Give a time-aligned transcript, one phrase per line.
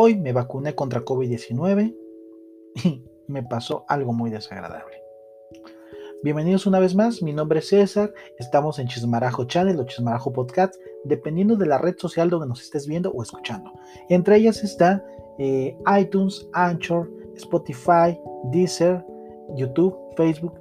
[0.00, 1.92] Hoy me vacuné contra COVID-19
[2.84, 5.02] y me pasó algo muy desagradable.
[6.22, 10.76] Bienvenidos una vez más, mi nombre es César, estamos en Chismarajo Channel o Chismarajo Podcast,
[11.02, 13.72] dependiendo de la red social donde nos estés viendo o escuchando.
[14.08, 15.04] Entre ellas está
[15.40, 18.16] eh, iTunes, Anchor, Spotify,
[18.52, 19.04] Deezer,
[19.56, 20.54] YouTube, Facebook,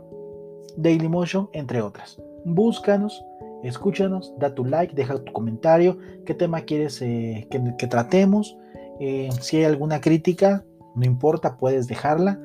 [0.77, 2.19] Dailymotion, entre otras.
[2.43, 3.23] Búscanos,
[3.63, 8.57] escúchanos, da tu like, deja tu comentario, qué tema quieres eh, que, tratemos.
[8.99, 10.63] Eh, si hay alguna crítica,
[10.95, 12.39] no importa, puedes dejarla.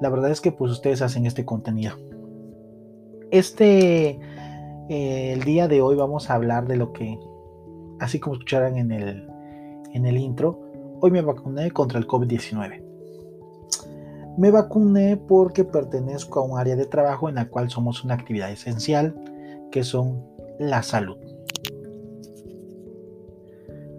[0.00, 1.96] La verdad es que pues ustedes hacen este contenido.
[3.30, 4.18] Este,
[4.88, 7.18] eh, el día de hoy vamos a hablar de lo que,
[7.98, 9.28] así como escucharan en el,
[9.92, 10.60] en el intro,
[11.00, 12.82] hoy me vacuné contra el COVID-19.
[14.38, 18.50] Me vacuné porque pertenezco a un área de trabajo en la cual somos una actividad
[18.50, 19.14] esencial,
[19.70, 20.22] que son
[20.58, 21.16] la salud.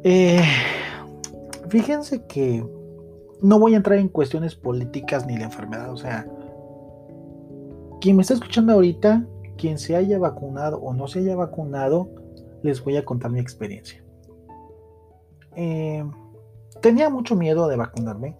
[0.03, 0.43] Eh,
[1.69, 2.65] fíjense que
[3.41, 6.27] no voy a entrar en cuestiones políticas ni la enfermedad, o sea,
[8.01, 9.25] quien me está escuchando ahorita,
[9.57, 12.09] quien se haya vacunado o no se haya vacunado,
[12.61, 14.03] les voy a contar mi experiencia.
[15.55, 16.05] Eh,
[16.81, 18.37] tenía mucho miedo de vacunarme.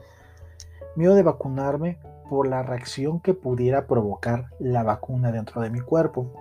[0.96, 6.32] Miedo de vacunarme por la reacción que pudiera provocar la vacuna dentro de mi cuerpo.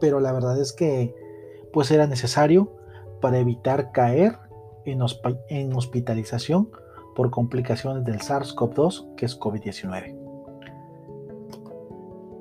[0.00, 1.14] Pero la verdad es que
[1.72, 2.72] pues era necesario
[3.20, 4.38] para evitar caer
[4.86, 5.02] en,
[5.48, 6.70] en hospitalización
[7.14, 10.26] por complicaciones del SARS-CoV-2 que es COVID-19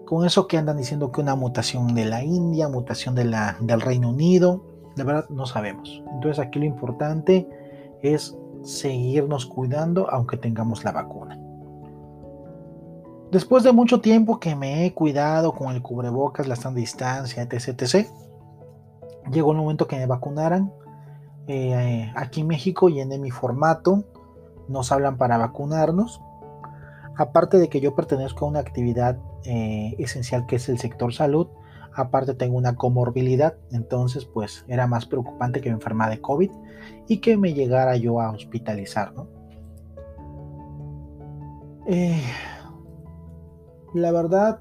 [0.05, 3.81] con eso que andan diciendo que una mutación de la India, mutación de la, del
[3.81, 4.63] Reino Unido,
[4.95, 6.03] de verdad no sabemos.
[6.13, 7.47] Entonces aquí lo importante
[8.01, 11.39] es seguirnos cuidando aunque tengamos la vacuna.
[13.31, 17.81] Después de mucho tiempo que me he cuidado con el cubrebocas, la sana distancia, etc,
[17.81, 18.07] etc,
[19.31, 20.71] llegó el momento que me vacunaran.
[21.47, 24.03] Eh, aquí en México llené mi formato,
[24.67, 26.21] nos hablan para vacunarnos
[27.17, 31.47] Aparte de que yo pertenezco a una actividad eh, esencial que es el sector salud,
[31.93, 36.51] aparte tengo una comorbilidad, entonces pues era más preocupante que me enfermara de COVID
[37.07, 39.27] y que me llegara yo a hospitalizar, ¿no?
[41.87, 42.21] Eh,
[43.93, 44.59] la verdad,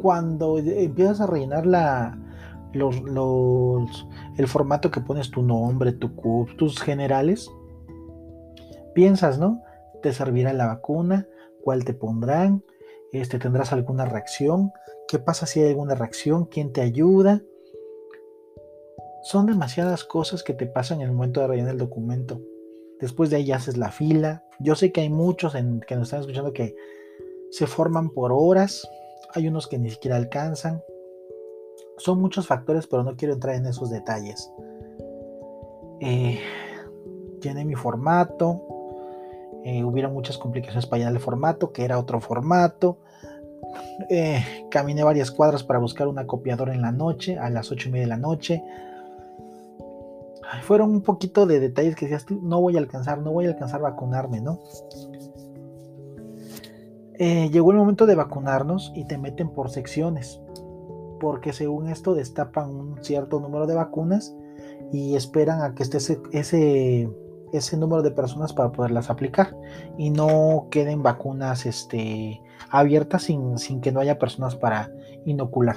[0.00, 2.16] cuando empiezas a rellenar la,
[2.72, 4.06] los, los,
[4.36, 7.50] el formato que pones tu nombre, tu CUP, tus generales,
[8.94, 9.62] piensas, ¿no?
[10.00, 11.26] te servirá la vacuna,
[11.62, 12.64] cuál te pondrán,
[13.12, 14.72] este, tendrás alguna reacción,
[15.06, 17.42] qué pasa si hay alguna reacción, quién te ayuda.
[19.22, 22.40] Son demasiadas cosas que te pasan en el momento de rellenar el documento.
[23.00, 24.44] Después de ahí haces la fila.
[24.58, 26.74] Yo sé que hay muchos en, que nos están escuchando que
[27.50, 28.88] se forman por horas.
[29.34, 30.82] Hay unos que ni siquiera alcanzan.
[31.98, 34.50] Son muchos factores, pero no quiero entrar en esos detalles.
[36.00, 36.40] Eh,
[37.42, 38.62] llené mi formato,
[39.64, 42.98] eh, hubieron muchas complicaciones para llenar el formato, que era otro formato.
[44.08, 47.92] Eh, caminé varias cuadras para buscar una copiadora en la noche, a las 8 y
[47.92, 48.62] media de la noche.
[50.62, 53.80] fueron un poquito de detalles que decías no voy a alcanzar, no voy a alcanzar
[53.80, 54.60] a vacunarme, ¿no?
[57.18, 60.40] Eh, llegó el momento de vacunarnos y te meten por secciones,
[61.18, 64.34] porque según esto destapan un cierto número de vacunas
[64.92, 65.98] y esperan a que esté
[66.32, 67.08] ese
[67.52, 69.56] ese número de personas para poderlas aplicar
[69.96, 72.40] y no queden vacunas este,
[72.70, 74.90] abiertas sin, que no haya personas para
[75.24, 75.76] inocular.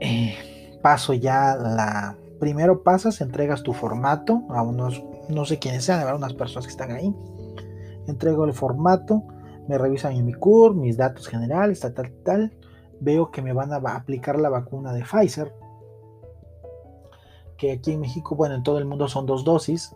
[0.00, 0.34] Eh,
[0.82, 2.16] paso ya la...
[2.38, 6.70] Primero pasas, entregas tu formato a unos, no sé quiénes sean, a unas personas que
[6.70, 7.12] están ahí.
[8.06, 9.24] Entrego el formato,
[9.68, 12.58] me revisan mi CUR, mis datos generales, tal, tal, tal.
[13.00, 15.52] Veo que me van a aplicar la vacuna de Pfizer
[17.58, 19.94] que aquí en México, bueno, en todo el mundo son dos dosis.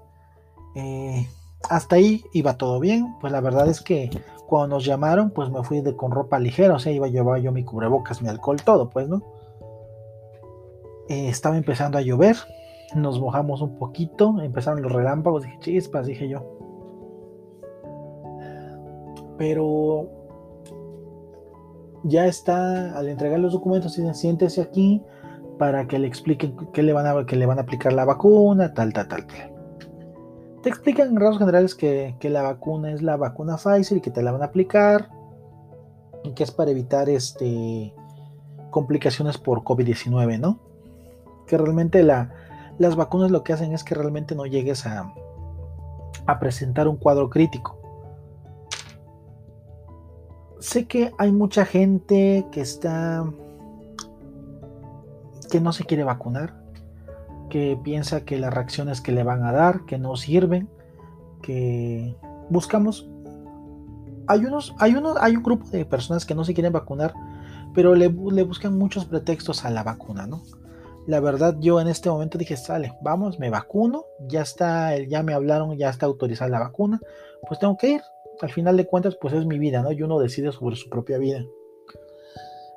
[0.75, 1.27] Eh,
[1.71, 3.17] hasta ahí iba todo bien.
[3.21, 4.11] Pues la verdad es que
[4.47, 7.41] cuando nos llamaron, pues me fui de, con ropa ligera, o sea, iba a llevar
[7.41, 9.23] yo mi cubrebocas, mi alcohol, todo, pues, ¿no?
[11.09, 12.37] Eh, estaba empezando a llover,
[12.95, 16.59] nos mojamos un poquito, empezaron los relámpagos, dije, chispas, dije yo.
[19.39, 20.09] Pero
[22.05, 25.03] ya está, al entregar los documentos, siéntese aquí,
[25.59, 28.75] para que le expliquen que le van a, que le van a aplicar la vacuna,
[28.75, 29.53] tal, tal, tal, tal.
[30.63, 34.23] Te explican en rasgos generales que, la vacuna es la vacuna Pfizer y que te
[34.23, 35.11] la van a aplicar
[36.25, 37.93] y que es para evitar este,
[38.71, 40.61] complicaciones por COVID-19, ¿no?
[41.47, 42.33] Que realmente la,
[42.79, 45.13] las vacunas lo que hacen es que realmente no llegues a,
[46.27, 47.82] a presentar un cuadro crítico.
[50.63, 53.25] Sé que hay mucha gente que está
[55.51, 56.55] que no se quiere vacunar,
[57.51, 60.71] que piensa que las reacciones que le van a dar, que no sirven,
[61.43, 62.15] que
[62.49, 63.11] buscamos.
[64.29, 67.13] Hay unos, hay unos, hay un grupo de personas que no se quieren vacunar,
[67.75, 70.45] pero le, le buscan muchos pretextos a la vacuna, ¿no?
[71.09, 75.35] La verdad, yo en este momento dije, sale, vamos, me vacuno, ya está, ya me
[75.35, 77.01] hablaron, ya está autorizada la vacuna,
[77.49, 78.03] pues tengo que ir.
[78.43, 79.93] Al final de cuentas, pues es mi vida, ¿no?
[79.93, 81.47] Y uno decide sobre su propia vida.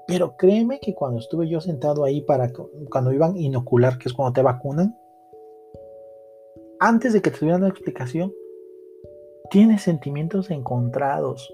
[0.07, 2.51] Pero créeme que cuando estuve yo sentado ahí para
[2.91, 4.95] cuando iban a inocular, que es cuando te vacunan,
[6.79, 8.31] antes de que te tuvieran una explicación,
[9.49, 11.51] tienes sentimientos encontrados.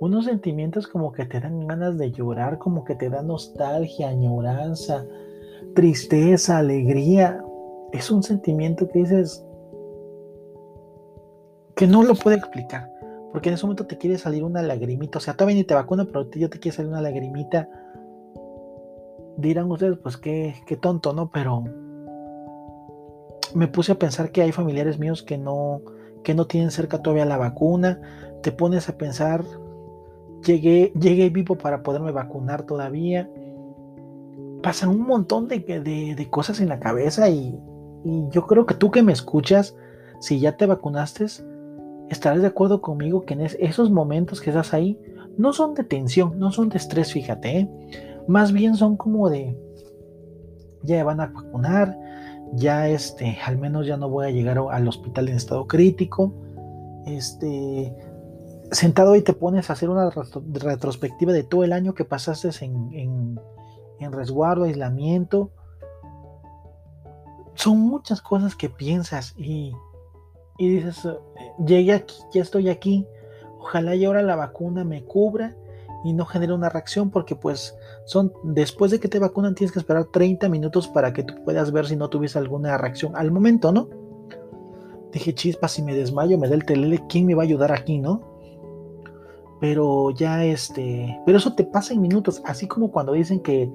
[0.00, 5.06] Unos sentimientos como que te dan ganas de llorar, como que te da nostalgia, añoranza,
[5.74, 7.44] tristeza, alegría.
[7.92, 9.44] Es un sentimiento que dices
[11.76, 12.90] que no lo puedo explicar.
[13.32, 15.18] Porque en ese momento te quiere salir una lagrimita.
[15.18, 17.68] O sea, todavía ni te vacuna, pero yo te quiere salir una lagrimita.
[19.36, 21.30] Dirán ustedes, pues qué, qué tonto, ¿no?
[21.30, 21.64] Pero
[23.54, 25.80] me puse a pensar que hay familiares míos que no,
[26.24, 28.00] que no tienen cerca todavía la vacuna.
[28.42, 29.44] Te pones a pensar,
[30.44, 33.28] llegué, llegué vivo para poderme vacunar todavía
[34.60, 37.58] pasan un montón de, cosas en la cabeza y,
[38.30, 39.76] yo creo que tú que me escuchas,
[40.20, 41.26] si ya te vacunaste,
[42.10, 44.98] estarás de acuerdo conmigo que en esos momentos que estás ahí
[45.38, 47.70] no son de tensión, no son de estrés, fíjate, ¿eh?
[48.28, 49.56] más bien son como de
[50.82, 51.96] ya van a vacunar,
[52.54, 56.34] ya este, al menos ya no voy a llegar al hospital en estado crítico,
[57.06, 57.94] este,
[58.70, 63.38] sentado y te pones a hacer una retrospectiva de todo el año que pasaste en
[64.00, 65.50] en resguardo, aislamiento.
[67.54, 69.72] Son muchas cosas que piensas y,
[70.68, 71.18] dices, eh,
[71.64, 73.06] llegué aquí, ya estoy aquí,
[73.58, 75.56] ojalá y ahora la vacuna me cubra
[76.04, 77.76] y no genere una reacción porque pues
[78.06, 81.72] son después de que te vacunan tienes que esperar 30 minutos para que tú puedas
[81.72, 83.88] ver si no tuviese alguna reacción al momento, ¿no?
[85.12, 87.98] Dije, chispa, si me desmayo, me da el telele, ¿quién me va a ayudar aquí,
[87.98, 88.30] no?
[89.60, 93.70] pero ya este, pero eso te pasa en minutos, así como cuando dicen que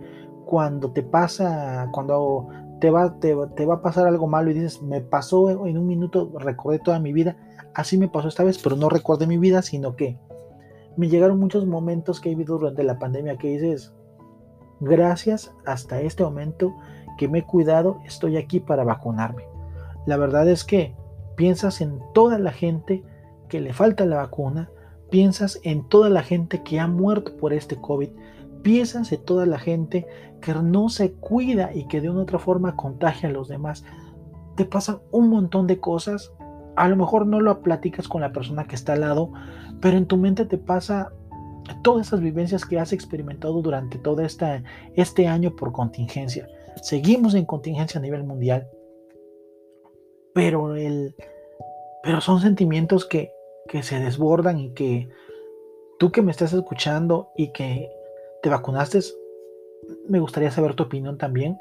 [0.46, 2.48] cuando te pasa, cuando
[2.80, 6.32] te va, te, va a pasar algo malo y dices, me pasó en un minuto,
[6.40, 7.38] recordé toda mi vida,
[7.74, 10.18] así me pasó esta vez, pero no recordé mi vida, sino que
[10.98, 13.94] me llegaron muchos momentos que he vivido durante la pandemia que dices,
[14.80, 16.74] gracias hasta este momento
[17.18, 19.44] que me he cuidado, estoy aquí para vacunarme.
[20.06, 20.96] La verdad es que
[21.36, 23.04] piensas en toda la gente
[23.50, 24.70] que le falta la vacuna,
[25.10, 28.10] piensas en toda la gente que ha muerto por este COVID,
[28.66, 30.08] piensas en toda la gente
[30.42, 33.86] que no se cuida y que de una u otra forma contagia a los demás.
[34.56, 36.34] Te pasan un montón de cosas.
[36.76, 39.32] A lo mejor no lo platicas con la persona que está al lado,
[39.82, 41.14] pero en tu mente te pasa
[41.84, 44.64] todas esas vivencias que has experimentado durante todo esta,
[44.96, 46.48] este año por contingencia.
[46.82, 48.68] Seguimos en contingencia a nivel mundial,
[50.34, 51.16] pero, el,
[52.02, 53.32] pero son sentimientos que,
[53.70, 55.08] que se desbordan y que
[56.00, 57.92] tú que me estás escuchando y que
[58.46, 59.00] te vacunaste,
[60.08, 61.58] me gustaría saber tu opinión también.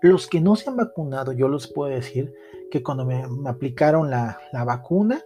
[0.00, 2.32] Los que no se han vacunado, yo les puedo decir
[2.70, 5.22] que cuando me, aplicaron la, vacuna,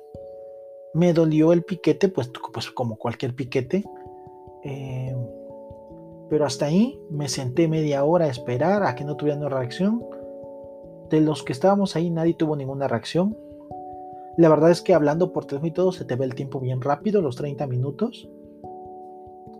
[0.94, 3.84] me dolió el piquete, pues, pues como cualquier piquete.
[4.64, 5.14] Eh,
[6.30, 10.04] pero hasta ahí me senté media hora a esperar a que no tuvieran una reacción.
[11.10, 13.38] De los que estábamos ahí, nadie tuvo ninguna reacción.
[14.36, 16.80] La verdad es que hablando por teléfono y todo, se te ve el tiempo bien
[16.80, 18.28] rápido, los 30 minutos.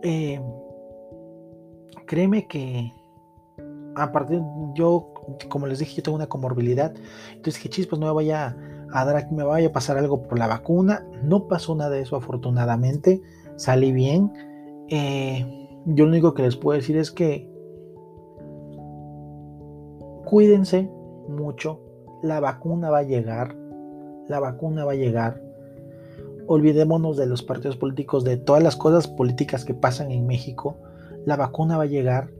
[0.01, 0.41] Eh,
[2.05, 2.93] créeme que
[3.95, 4.41] aparte
[4.73, 5.13] yo,
[5.49, 6.93] como les dije, yo tengo una comorbilidad.
[7.29, 8.55] Entonces dije, chis, pues no me vaya
[8.91, 11.05] a dar me vaya a pasar algo por la vacuna.
[11.23, 13.21] No pasó nada de eso, afortunadamente.
[13.55, 14.31] Salí bien.
[14.89, 17.49] Eh, yo lo único que les puedo decir es que
[20.25, 20.89] cuídense
[21.27, 21.81] mucho.
[22.21, 23.55] La vacuna va a llegar
[24.29, 25.41] la vacuna va a llegar.
[26.47, 30.77] Olvidémonos de los partidos políticos, de todas las cosas políticas que pasan en México.
[31.29, 32.31] La vacuna va a llegar.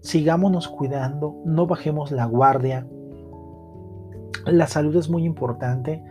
[0.00, 2.86] Sigámonos cuidando, no bajemos la guardia.
[4.46, 6.02] La salud es muy importante.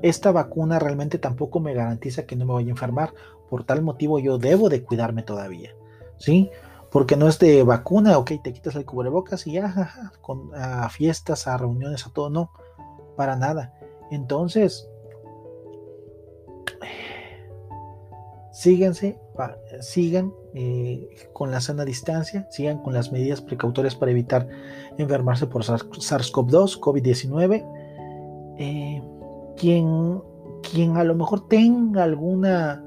[0.00, 3.14] Esta vacuna realmente tampoco me garantiza que no me vaya a enfermar.
[3.50, 5.74] Por tal motivo yo debo de cuidarme todavía.
[6.18, 6.52] ¿Sí?
[6.92, 11.48] Porque no es de vacuna, ok, te quitas el cubrebocas y ya, con, a fiestas,
[11.48, 12.52] a reuniones, a todo, no,
[13.16, 13.74] para nada.
[14.12, 14.88] Entonces,
[18.52, 19.18] síganse,
[19.80, 24.48] sigan eh, con la sana distancia, sigan con las medidas precautorias para evitar
[24.96, 27.64] enfermarse por SARS-CoV-2, COVID-19.
[28.58, 29.02] Eh,
[29.56, 30.20] quien,
[30.70, 32.82] quien a lo mejor tenga alguna,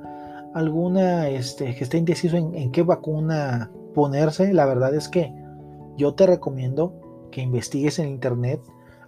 [0.54, 5.34] alguna, este, que esté indeciso en, en qué vacuna ponerse, la verdad es que
[5.98, 6.94] yo te recomiendo
[7.32, 8.62] que investigues en internet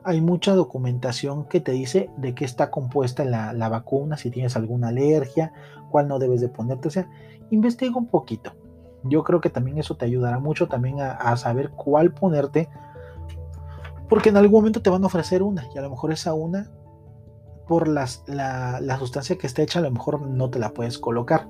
[0.06, 4.90] hay mucha documentación que te dice de qué está compuesta la, vacuna, si tienes alguna
[4.90, 5.54] alergia,
[5.90, 6.88] cuál no debes de ponerte.
[6.88, 7.08] O sea,
[7.50, 8.54] investiga un poquito.
[9.04, 12.70] Yo creo que también eso te ayudará mucho también a, saber cuál ponerte,
[14.10, 16.72] porque en algún momento te van a ofrecer una y a lo mejor esa una,
[17.68, 20.98] por las, la, la sustancia que está hecha, a lo mejor no te la puedes
[20.98, 21.48] colocar.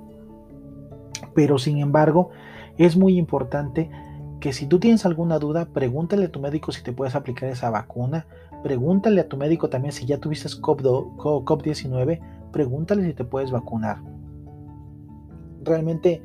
[1.34, 2.30] Pero sin embargo,
[2.78, 3.90] es muy importante
[4.44, 7.70] que si tú tienes alguna duda, pregúntale a tu médico si te puedes aplicar esa
[7.70, 8.28] vacuna.
[8.62, 12.20] Pregúntale a tu médico también si ya tuviste COVID-19,
[12.52, 14.04] pregúntale si te puedes vacunar.
[15.62, 16.22] Realmente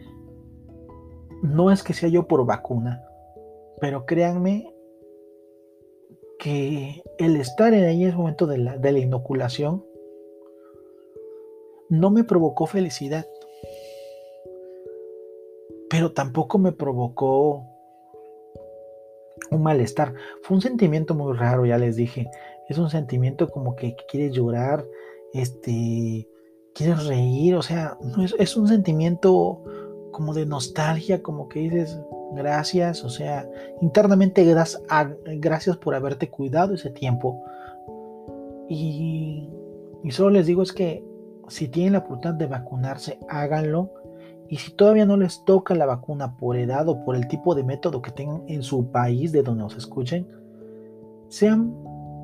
[1.44, 3.04] no es que sea yo por vacuna,
[3.80, 4.74] pero créanme
[6.40, 9.84] que el estar en en ese momento de la, de la inoculación
[11.88, 13.28] no me provocó felicidad,
[15.88, 17.77] pero tampoco me provocó
[19.50, 20.14] un malestar.
[20.42, 22.30] Fue un sentimiento muy raro, ya les dije.
[22.68, 24.84] Es un sentimiento como que, quieres llorar,
[25.32, 26.28] este,
[26.74, 29.62] quieres reír, o sea, no es, un sentimiento
[30.12, 31.98] como de nostalgia, como que dices
[32.34, 33.48] gracias, o sea,
[33.80, 34.82] internamente gracias,
[35.38, 37.42] gracias por haberte cuidado ese tiempo.
[38.68, 39.48] Y,
[40.04, 41.02] y solo les digo es que
[41.48, 43.90] si tienen la oportunidad de vacunarse, háganlo
[44.48, 47.64] y si todavía no les toca la vacuna por edad o por el tipo de
[47.64, 50.26] método que tengan en su país de donde nos escuchen,
[51.28, 51.74] sean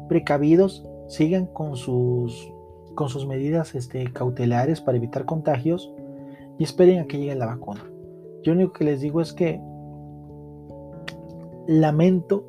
[0.09, 2.50] precavidos, sigan con sus,
[2.95, 5.93] con sus medidas este, cautelares para evitar contagios
[6.59, 7.85] y esperen a que llegue la vacuna.
[8.43, 9.61] Yo lo único que les digo es que
[11.66, 12.45] lamento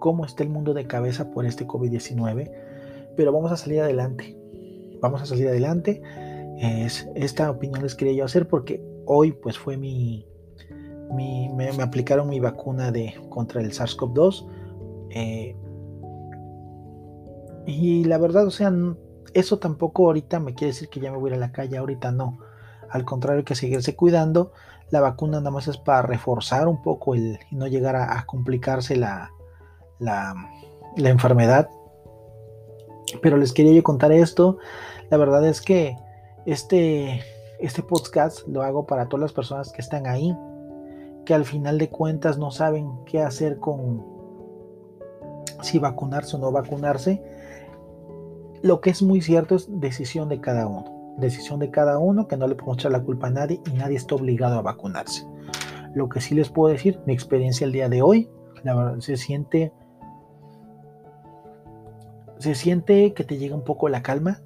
[0.00, 2.50] cómo está el mundo de cabeza por este COVID-19,
[3.16, 4.36] pero vamos a salir adelante.
[5.00, 6.02] Vamos a salir adelante.
[6.58, 10.26] Es, esta opinión les quería yo hacer porque hoy pues fue mi,
[11.14, 14.46] me, aplicaron mi vacuna de, contra el SARS-CoV-2.
[15.10, 15.56] Eh,
[17.66, 18.72] y la verdad, o sea,
[19.34, 21.78] eso tampoco ahorita me quiere decir que ya me voy a ir a la calle,
[21.78, 22.38] ahorita no.
[22.90, 24.52] Al contrario, que seguirse cuidando.
[24.90, 28.96] La vacuna nada más es para reforzar un poco el, y no llegar a, complicarse
[28.96, 29.30] la,
[29.98, 30.34] la,
[30.96, 31.68] la enfermedad.
[33.22, 34.58] Pero les quería yo contar esto.
[35.10, 35.96] La verdad es que
[36.46, 37.22] este,
[37.58, 40.36] este podcast lo hago para todas las personas que están ahí,
[41.24, 44.04] que al final de cuentas no saben qué hacer con
[45.62, 47.22] si vacunarse o no vacunarse.
[48.62, 51.16] Lo que es muy cierto es decisión de cada uno.
[51.18, 53.96] Decisión de cada uno que no le podemos echar la culpa a nadie y nadie
[53.96, 55.26] está obligado a vacunarse.
[55.94, 58.30] Lo que sí les puedo decir, mi experiencia el día de hoy,
[58.62, 59.72] la verdad, se siente
[62.38, 64.40] se siente que te llega un poco la calma,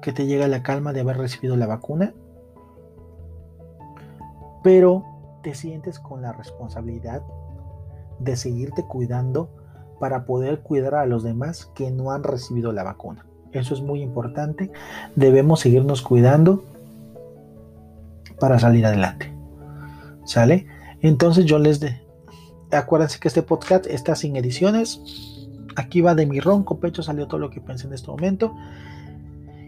[0.00, 2.14] que te llega la calma de haber recibido la vacuna,
[4.62, 5.04] pero
[5.42, 7.22] te sientes con la responsabilidad
[8.18, 9.48] de seguirte cuidando
[9.98, 13.26] para poder cuidar a los demás que no han recibido la vacuna.
[13.52, 14.70] Eso es muy importante.
[15.16, 16.62] Debemos seguirnos cuidando
[18.38, 19.32] para salir adelante.
[20.24, 20.66] ¿Sale?
[21.00, 22.00] Entonces yo les de...
[22.70, 25.00] Acuérdense que este podcast está sin ediciones.
[25.76, 28.54] Aquí va de mi ronco pecho, salió todo lo que pensé en este momento.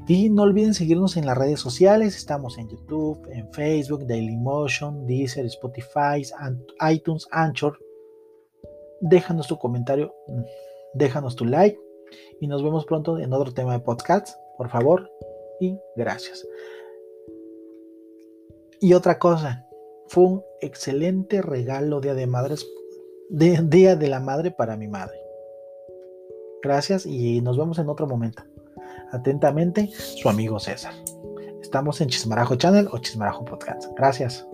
[0.09, 2.17] Y no olviden seguirnos en las redes sociales.
[2.17, 6.23] Estamos en YouTube, en Facebook, Dailymotion, Deezer, Spotify,
[6.91, 7.79] iTunes, Anchor.
[9.01, 10.15] Déjanos tu comentario,
[10.95, 11.79] déjanos tu like
[12.41, 14.37] y nos vemos pronto en otro tema de podcast.
[14.57, 15.11] Por favor
[15.61, 16.47] y gracias.
[18.81, 19.67] Y otra cosa,
[20.09, 22.67] fue un excelente regalo Día de Madres,
[23.31, 25.17] Día de la Madre para mi madre.
[26.63, 28.43] Gracias y nos vemos en otro momento.
[29.13, 30.95] Atentamente, su amigo César.
[31.61, 33.85] Estamos en Chismarajo Channel o Chismarajo Podcast.
[33.97, 34.47] Gracias.